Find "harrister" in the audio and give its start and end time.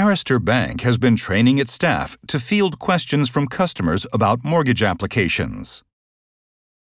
0.00-0.42